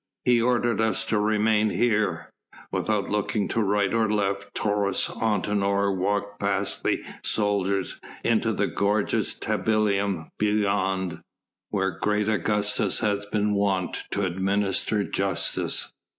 "He 0.25 0.41
ordered 0.41 0.81
us 0.81 1.05
to 1.05 1.19
remain 1.19 1.69
here." 1.69 2.31
Without 2.71 3.11
looking 3.11 3.47
to 3.49 3.61
right 3.61 3.93
or 3.93 4.11
left 4.11 4.55
Taurus 4.55 5.07
Antinor 5.09 5.95
walked 5.95 6.39
past 6.39 6.83
the 6.83 7.03
soldiers 7.21 7.99
into 8.23 8.51
the 8.51 8.65
gorgeous 8.65 9.35
tablinium 9.35 10.29
beyond, 10.39 11.21
where 11.69 11.91
great 11.91 12.27
Augustus 12.29 13.01
had 13.01 13.19
been 13.31 13.53
wont 13.53 14.05
to 14.09 14.25
administer 14.25 15.03
justice. 15.03 15.93